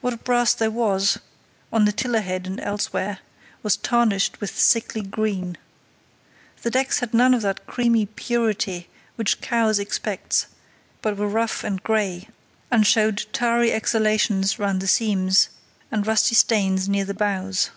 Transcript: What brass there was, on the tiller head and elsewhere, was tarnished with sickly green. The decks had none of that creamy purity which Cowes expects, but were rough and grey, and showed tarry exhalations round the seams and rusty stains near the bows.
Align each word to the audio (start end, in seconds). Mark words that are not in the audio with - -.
What 0.00 0.24
brass 0.24 0.52
there 0.52 0.68
was, 0.72 1.16
on 1.72 1.84
the 1.84 1.92
tiller 1.92 2.22
head 2.22 2.44
and 2.48 2.58
elsewhere, 2.58 3.20
was 3.62 3.76
tarnished 3.76 4.40
with 4.40 4.58
sickly 4.58 5.00
green. 5.00 5.56
The 6.62 6.72
decks 6.72 6.98
had 6.98 7.14
none 7.14 7.32
of 7.32 7.42
that 7.42 7.64
creamy 7.64 8.06
purity 8.06 8.88
which 9.14 9.40
Cowes 9.40 9.78
expects, 9.78 10.48
but 11.02 11.16
were 11.16 11.28
rough 11.28 11.62
and 11.62 11.80
grey, 11.80 12.26
and 12.72 12.84
showed 12.84 13.26
tarry 13.32 13.70
exhalations 13.70 14.58
round 14.58 14.80
the 14.80 14.88
seams 14.88 15.50
and 15.88 16.04
rusty 16.04 16.34
stains 16.34 16.88
near 16.88 17.04
the 17.04 17.14
bows. 17.14 17.70